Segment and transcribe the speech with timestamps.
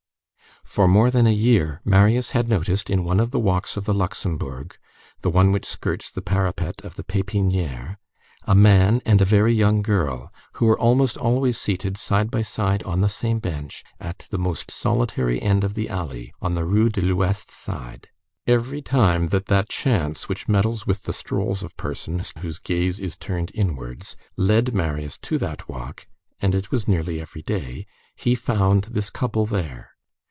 [0.63, 3.93] For more than a year, Marius had noticed in one of the walks of the
[3.93, 4.77] Luxembourg,
[5.19, 7.97] the one which skirts the parapet of the Pépinière,
[8.43, 12.83] a man and a very young girl, who were almost always seated side by side
[12.83, 16.87] on the same bench, at the most solitary end of the alley, on the Rue
[16.87, 18.07] de l'Ouest side.
[18.47, 23.17] Every time that that chance which meddles with the strolls of persons whose gaze is
[23.17, 29.45] turned inwards, led Marius to that walk,—and it was nearly every day,—he found this couple
[29.45, 29.89] there.